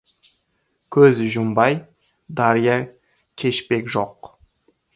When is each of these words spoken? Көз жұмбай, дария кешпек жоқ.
Көз 0.95 1.21
жұмбай, 1.35 1.77
дария 2.41 2.79
кешпек 3.43 3.95
жоқ. 3.97 4.33